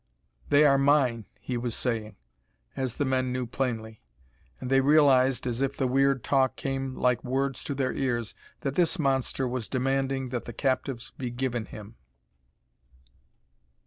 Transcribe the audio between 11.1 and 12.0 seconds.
be given him.